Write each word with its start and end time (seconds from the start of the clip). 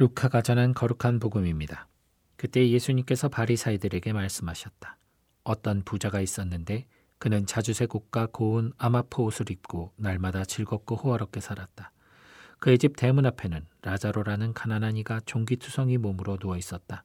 루카가 0.00 0.40
전한 0.40 0.72
거룩한 0.72 1.18
복음입니다. 1.20 1.86
그때 2.36 2.66
예수님께서 2.70 3.28
바리사이들에게 3.28 4.14
말씀하셨다. 4.14 4.96
어떤 5.44 5.82
부자가 5.82 6.22
있었는데 6.22 6.86
그는 7.18 7.44
자주색 7.44 7.94
옷과 7.94 8.28
고운 8.32 8.72
아마포 8.78 9.24
옷을 9.24 9.50
입고 9.50 9.92
날마다 9.96 10.46
즐겁고 10.46 10.96
호화롭게 10.96 11.40
살았다. 11.40 11.92
그의 12.60 12.78
집 12.78 12.96
대문 12.96 13.26
앞에는 13.26 13.66
라자로라는 13.82 14.54
가난한 14.54 14.96
이가 14.96 15.20
종기투성이 15.26 15.98
몸으로 15.98 16.38
누워 16.38 16.56
있었다. 16.56 17.04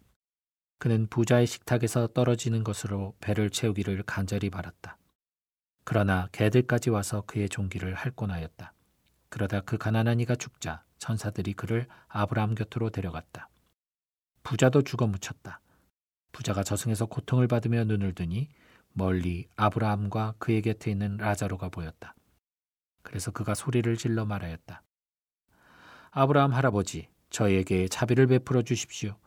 그는 0.79 1.07
부자의 1.07 1.47
식탁에서 1.47 2.07
떨어지는 2.07 2.63
것으로 2.63 3.13
배를 3.19 3.49
채우기를 3.49 4.03
간절히 4.03 4.49
바랐다. 4.49 4.97
그러나 5.83 6.29
개들까지 6.31 6.91
와서 6.91 7.23
그의 7.27 7.49
종기를 7.49 7.93
할곤하였다. 7.93 8.71
그러다 9.27 9.59
그 9.59 9.77
가난한 9.77 10.21
이가 10.21 10.37
죽자 10.37 10.84
천사들이 10.97 11.53
그를 11.53 11.87
아브라함 12.07 12.55
곁으로 12.55 12.89
데려갔다. 12.89 13.49
부자도 14.43 14.83
죽어 14.83 15.07
묻혔다. 15.07 15.61
부자가 16.31 16.63
저승에서 16.63 17.05
고통을 17.05 17.47
받으며 17.47 17.83
눈을 17.85 18.13
뜨니 18.13 18.49
멀리 18.93 19.47
아브라함과 19.55 20.35
그의 20.37 20.61
곁에 20.61 20.91
있는 20.91 21.17
라자로가 21.17 21.69
보였다. 21.69 22.15
그래서 23.01 23.31
그가 23.31 23.53
소리를 23.53 23.95
질러 23.97 24.25
말하였다. 24.25 24.81
아브라함 26.11 26.53
할아버지, 26.53 27.09
저에게 27.29 27.87
자비를 27.87 28.27
베풀어 28.27 28.61
주십시오. 28.61 29.17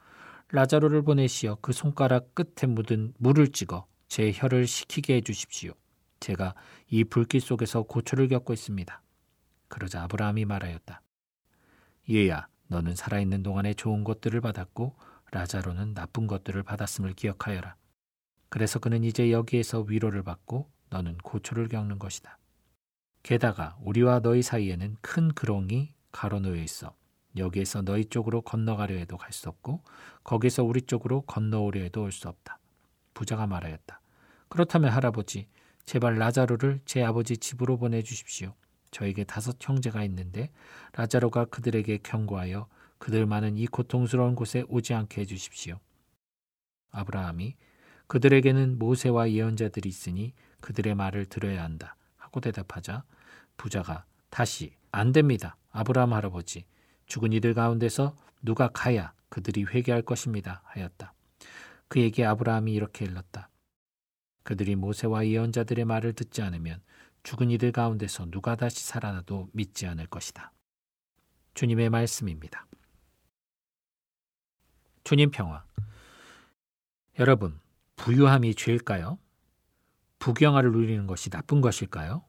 라자로를 0.51 1.03
보내시어 1.03 1.59
그 1.61 1.73
손가락 1.73 2.35
끝에 2.35 2.67
묻은 2.67 3.13
물을 3.19 3.49
찍어 3.49 3.87
제 4.09 4.33
혀를 4.33 4.67
식히게 4.67 5.17
해 5.17 5.21
주십시오. 5.21 5.75
제가 6.21 6.55
이 6.89 7.05
불길 7.05 7.41
속에서 7.41 7.83
고초를 7.83 8.29
겪고 8.29 8.55
있습니다. 8.55 9.03
그러자 9.69 10.03
아브라함이 10.05 10.47
말하였다. 10.47 11.03
얘야, 12.11 12.49
너는 12.69 12.95
살아있는 12.95 13.43
동안에 13.43 13.75
좋은 13.75 14.05
것들을 14.05 14.41
받았고 14.41 14.97
라자로는 15.31 15.95
나쁜 15.95 16.27
것들을 16.27 16.63
받았음을 16.63 17.13
기억하여라. 17.15 17.77
그래서 18.49 18.79
그는 18.79 19.05
이제 19.05 19.31
여기에서 19.31 19.81
위로를 19.81 20.23
받고 20.23 20.71
너는 20.91 21.19
고초를 21.19 21.69
겪는 21.69 21.99
것이다. 21.99 22.39
게다가 23.23 23.77
우리와 23.83 24.21
너희 24.21 24.43
사이에는 24.43 24.97
큰 25.03 25.29
그롱이 25.35 25.93
가로놓여 26.13 26.63
있어 26.63 26.95
여기에서 27.37 27.83
너희 27.83 28.07
쪽으로 28.07 28.41
건너가려 28.41 28.97
해도 28.97 29.19
갈 29.19 29.33
수 29.33 29.49
없고 29.51 29.83
거기서 30.25 30.65
우리 30.65 30.81
쪽으로 30.83 31.23
건너오려 31.23 31.81
해도 31.83 32.03
올 32.03 32.13
수 32.13 32.29
없다. 32.29 32.59
부자가 33.13 33.47
말하였다. 33.47 34.01
그렇다면 34.49 34.91
할아버지, 34.91 35.47
제발 35.85 36.19
라자로를 36.19 36.81
제 36.87 37.03
아버지 37.03 37.37
집으로 37.37 37.77
보내주십시오. 37.77 38.55
저에게 38.91 39.25
다섯 39.25 39.57
형제가 39.61 40.05
있는데 40.05 40.51
라자로가 40.93 41.47
그들에게 41.47 41.99
경고하여 42.03 42.69
그들 42.99 43.27
많은 43.27 43.59
이 43.59 43.67
고통스러운 43.67 44.35
곳에 44.35 44.65
오지 44.69 44.95
않게 44.95 45.21
해주십시오. 45.23 45.79
아브라함이 46.91 47.55
그들에게는 48.07 48.79
모세와 48.79 49.31
예언자들이 49.31 49.89
있으니 49.89 50.33
그들의 50.61 50.95
말을 50.95 51.27
들어야 51.27 51.63
한다 51.63 51.97
하고 52.17 52.41
대답하자 52.41 53.05
부자가 53.57 54.05
다시 54.31 54.75
안 54.91 55.13
됩니다. 55.13 55.57
아브라함 55.71 56.13
할아버지 56.13 56.65
죽은 57.07 57.33
이들 57.33 57.55
가운데서 57.55 58.17
누가 58.43 58.69
가야 58.69 59.13
그들이 59.29 59.65
회개할 59.65 60.03
것입니다 60.03 60.63
하였다. 60.65 61.13
그에게 61.89 62.25
아브라함이 62.25 62.73
이렇게 62.73 63.05
일렀다. 63.05 63.49
그들이 64.43 64.77
모세와 64.77 65.27
예언자들의 65.27 65.85
말을 65.85 66.15
듣지 66.15 66.43
않으면 66.43 66.81
죽은 67.23 67.51
이들 67.51 67.73
가운데서 67.73 68.31
누가 68.31 68.57
다시 68.57 68.85
살아나도 68.85 69.49
믿지 69.53 69.87
않을 69.87 70.07
것이다. 70.07 70.53
주님의 71.55 71.91
말씀입니다. 71.91 72.67
주님 75.05 75.31
평화. 75.31 75.65
여러분, 77.19 77.59
부유함이 77.97 78.55
죄일까요? 78.55 79.19
부경화를 80.19 80.73
누리는 80.73 81.07
것이 81.07 81.31
나쁜 81.31 81.61
것일까요? 81.61 82.25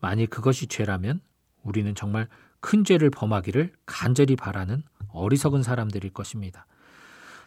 만일 0.00 0.26
그것이 0.28 0.66
죄라면 0.66 1.20
우리는 1.62 1.94
정말 1.94 2.28
큰 2.60 2.84
죄를 2.84 3.10
범하기를 3.10 3.72
간절히 3.86 4.36
바라는 4.36 4.82
어리석은 5.08 5.62
사람들일 5.62 6.12
것입니다. 6.12 6.66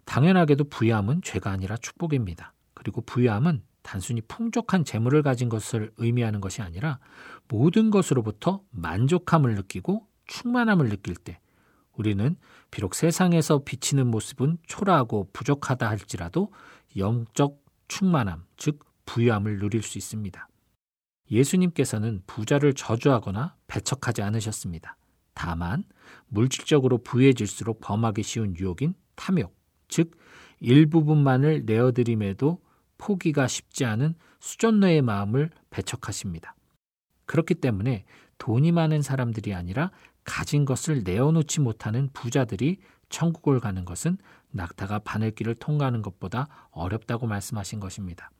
당연하게도 0.05 0.65
부유함은 0.65 1.21
죄가 1.21 1.51
아니라 1.51 1.77
축복입니다. 1.77 2.53
그리고 2.73 3.01
부유함은 3.01 3.63
단순히 3.83 4.21
풍족한 4.21 4.85
재물을 4.85 5.21
가진 5.21 5.49
것을 5.49 5.91
의미하는 5.97 6.41
것이 6.41 6.61
아니라 6.61 6.99
모든 7.47 7.91
것으로부터 7.91 8.63
만족함을 8.71 9.53
느끼고 9.55 10.07
충만함을 10.25 10.89
느낄 10.89 11.15
때 11.15 11.39
우리는 11.93 12.35
비록 12.71 12.95
세상에서 12.95 13.59
비치는 13.63 14.07
모습은 14.07 14.57
초라하고 14.65 15.29
부족하다 15.31 15.87
할지라도 15.87 16.51
영적 16.97 17.61
충만함, 17.87 18.45
즉 18.57 18.79
부유함을 19.05 19.59
누릴 19.59 19.83
수 19.83 19.97
있습니다. 19.97 20.47
예수님께서는 21.29 22.23
부자를 22.25 22.73
저주하거나 22.73 23.55
배척하지 23.67 24.21
않으셨습니다. 24.21 24.97
다만 25.33 25.83
물질적으로 26.27 26.99
부유해질수록 26.99 27.79
범하기 27.81 28.23
쉬운 28.23 28.55
유혹인 28.57 28.93
탐욕, 29.15 29.55
즉 29.87 30.17
일부분만을 30.59 31.63
내어드림에도 31.65 32.62
포기가 32.97 33.47
쉽지 33.47 33.85
않은 33.85 34.15
수존너의 34.39 35.01
마음을 35.01 35.49
배척하십니다. 35.69 36.55
그렇기 37.25 37.55
때문에 37.55 38.05
돈이 38.37 38.71
많은 38.71 39.01
사람들이 39.01 39.53
아니라 39.53 39.91
가진 40.23 40.65
것을 40.65 41.03
내어놓지 41.03 41.61
못하는 41.61 42.09
부자들이 42.13 42.79
천국을 43.09 43.59
가는 43.59 43.85
것은 43.85 44.17
낙타가 44.51 44.99
바늘길을 44.99 45.55
통과하는 45.55 46.01
것보다 46.01 46.47
어렵다고 46.71 47.27
말씀하신 47.27 47.79
것입니다. 47.79 48.31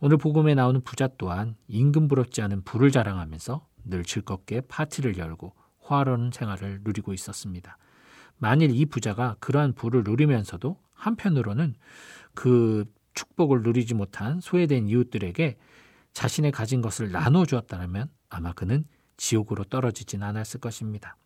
오늘 0.00 0.16
복음에 0.16 0.54
나오는 0.54 0.80
부자 0.80 1.08
또한 1.18 1.56
임금 1.66 2.08
부럽지 2.08 2.42
않은 2.42 2.62
부를 2.62 2.90
자랑하면서 2.90 3.66
늘 3.84 4.04
즐겁게 4.04 4.60
파티를 4.62 5.18
열고 5.18 5.54
화로운 5.80 6.30
생활을 6.32 6.80
누리고 6.82 7.12
있었습니다. 7.12 7.78
만일 8.36 8.70
이 8.70 8.86
부자가 8.86 9.36
그러한 9.40 9.72
부를 9.72 10.04
누리면서도 10.04 10.80
한편으로는 10.92 11.74
그 12.34 12.84
축복을 13.18 13.62
누리지 13.62 13.94
못한 13.94 14.40
소외된 14.40 14.88
이웃들에게 14.88 15.56
자신의 16.12 16.52
가진 16.52 16.80
것을 16.80 17.10
나눠 17.10 17.44
주었다면 17.46 18.08
아마 18.28 18.52
그는 18.52 18.84
지옥으로 19.16 19.64
떨어지진 19.64 20.22
않았을 20.22 20.60
것입니다. 20.60 21.16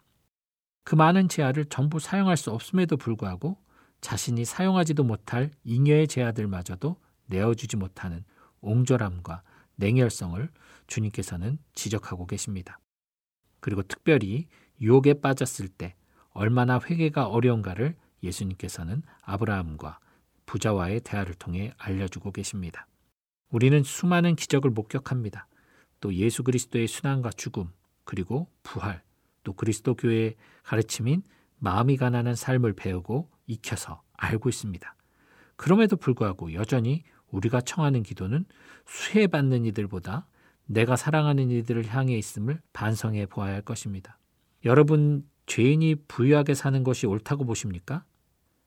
그 0.85 0.95
많은 0.95 1.29
재화를 1.29 1.67
전부 1.67 2.01
사용할 2.01 2.39
수 2.39 2.51
없음에도 2.51 2.97
불구하고 2.97 3.59
자신이 4.01 4.47
사용하지도 4.47 5.05
못할 5.05 5.51
잉여의 5.65 6.09
재화들마저도 6.09 6.97
내어주지 7.27 7.77
못하는 7.77 8.25
옹졸함과 8.63 9.43
냉혈성을 9.77 10.49
주님께서는 10.87 11.59
지적하고 11.75 12.27
계십니다. 12.27 12.79
그리고 13.61 13.83
특별히 13.83 14.49
유혹에 14.81 15.15
빠졌을 15.15 15.69
때 15.69 15.95
얼마나 16.31 16.81
회개가 16.81 17.27
어려운가를 17.27 17.97
예수님께서는 18.23 19.03
아브라함과 19.23 20.01
부자와의 20.53 21.01
대화를 21.01 21.33
통해 21.35 21.73
알려주고 21.79 22.31
계십니다. 22.31 22.87
우리는 23.49 23.83
수많은 23.83 24.37
기적을 24.37 24.69
목격합니다. 24.69 25.47
또 26.01 26.13
예수 26.13 26.43
그리스도의 26.43 26.89
순환과 26.89 27.31
죽음, 27.31 27.71
그리고 28.05 28.51
부활, 28.63 29.03
또 29.45 29.55
그리스도 29.55 29.95
교회의 29.95 30.35
가르침인 30.63 31.23
마음이 31.59 31.97
가난한 31.97 32.35
삶을 32.35 32.75
배우고 32.75 33.31
익혀서 33.47 34.03
알고 34.13 34.51
있습니다. 34.51 34.95
그럼에도 35.57 35.97
불구하고 35.97 36.53
여전히 36.53 37.03
우리가 37.31 37.63
청하는 37.63 38.03
기도는 38.03 38.45
수혜받는 38.85 39.65
이들보다 39.65 40.27
내가 40.67 40.97
사랑하는 40.97 41.51
이들을 41.51 41.87
향해 41.87 42.19
있음을 42.19 42.61
반성해 42.75 43.25
보아야 43.25 43.55
할 43.55 43.63
것입니다. 43.63 44.19
여러분, 44.67 45.27
죄인이 45.47 45.95
부유하게 46.09 46.53
사는 46.53 46.85
것이 46.85 47.07
옳다고 47.07 47.47
보십니까? 47.47 48.05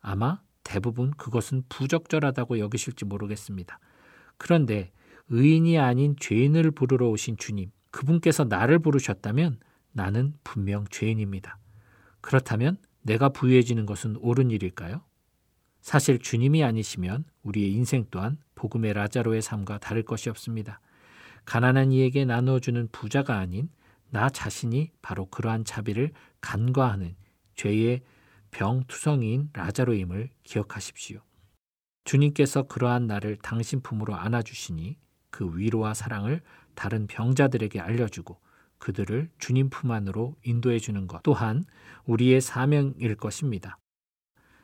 아마 0.02 0.42
대부분 0.66 1.12
그것은 1.12 1.64
부적절하다고 1.70 2.60
여기실지 2.60 3.06
모르겠습니다. 3.06 3.80
그런데 4.38 4.92
의인이 5.30 5.80
아닌 5.80 6.16
죄인을 6.20 6.72
부르러 6.72 7.08
오신 7.08 7.38
주님, 7.38 7.72
그분께서 7.92 8.44
나를 8.44 8.80
부르셨다면 8.80 9.60
나는 9.94 10.34
분명 10.44 10.86
죄인입니다. 10.90 11.58
그렇다면 12.20 12.78
내가 13.02 13.30
부유해지는 13.30 13.86
것은 13.86 14.18
옳은 14.18 14.52
일일까요? 14.52 15.02
사실 15.80 16.18
주님이 16.20 16.64
아니시면 16.64 17.24
우리의 17.44 17.72
인생 17.72 18.06
또한 18.10 18.38
복음의 18.56 18.94
라자로의 18.94 19.42
삶과 19.44 19.78
다를 19.78 20.04
것이 20.04 20.30
없습니다. 20.30 20.82
가난한 21.46 21.92
이에게 21.92 22.26
나누어주는 22.26 22.90
부자가 22.92 23.38
아닌 23.38 23.70
나 24.10 24.30
자신이 24.30 24.92
바로 25.04 25.28
그러한 25.28 25.64
자비를 25.64 26.12
간과하는 26.42 27.16
죄의 27.56 28.02
병투성이인 28.56 29.50
라자로임을 29.52 30.30
기억하십시오. 30.44 31.20
주님께서 32.06 32.64
그러한 32.64 33.06
나를 33.06 33.36
당신 33.38 33.82
품으로 33.82 34.16
안아주시니 34.16 34.98
그 35.30 35.58
위로와 35.58 35.94
사랑을 35.94 36.42
다른 36.74 37.06
병자들에게 37.08 37.82
알려주고 37.82 38.40
그들을 38.78 39.30
주님 39.40 39.70
품 39.70 39.92
안으로 39.92 40.38
인도해 40.44 40.80
주는 40.80 41.06
것 41.06 41.22
또한 41.24 41.66
우리의 42.06 42.40
사명일 42.40 43.16
것입니다. 43.16 43.78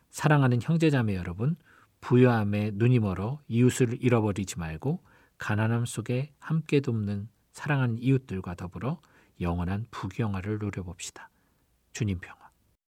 사랑하는 0.09 0.61
형제자매 0.61 1.15
여러분, 1.15 1.57
부유함에 1.99 2.71
눈이 2.75 2.99
멀어 2.99 3.41
이웃을 3.49 3.97
잃어버리지 4.01 4.57
말고 4.57 5.03
가난함 5.37 5.85
속에 5.85 6.33
함께 6.39 6.79
돕는 6.79 7.27
사랑하는 7.51 7.97
이웃들과 7.99 8.55
더불어 8.55 9.01
영원한 9.41 9.85
부귀영화를 9.91 10.59
누려봅시다. 10.59 11.29
주님 11.91 12.19
평화. 12.19 12.40